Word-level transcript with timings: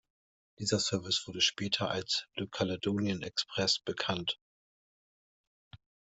Dieser 0.57 0.79
Service 0.79 1.27
wurde 1.27 1.41
später 1.41 1.91
als 1.91 2.25
„le 2.33 2.47
Caledonian 2.47 3.21
Express“ 3.21 3.77
bekannt. 3.77 4.39